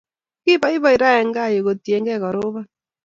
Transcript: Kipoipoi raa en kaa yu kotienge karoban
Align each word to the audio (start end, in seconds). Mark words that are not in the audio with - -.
Kipoipoi 0.43 0.97
raa 1.01 1.17
en 1.21 1.29
kaa 1.35 1.49
yu 1.53 1.61
kotienge 1.67 2.13
karoban 2.23 2.65